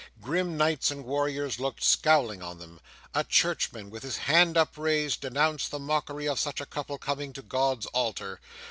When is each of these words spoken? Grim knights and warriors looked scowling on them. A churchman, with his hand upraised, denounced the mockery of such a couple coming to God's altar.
Grim 0.19 0.57
knights 0.57 0.89
and 0.89 1.05
warriors 1.05 1.59
looked 1.59 1.83
scowling 1.83 2.41
on 2.41 2.57
them. 2.57 2.81
A 3.13 3.23
churchman, 3.23 3.91
with 3.91 4.01
his 4.01 4.17
hand 4.17 4.57
upraised, 4.57 5.21
denounced 5.21 5.69
the 5.69 5.77
mockery 5.77 6.27
of 6.27 6.39
such 6.39 6.59
a 6.59 6.65
couple 6.65 6.97
coming 6.97 7.33
to 7.33 7.43
God's 7.43 7.85
altar. 7.85 8.41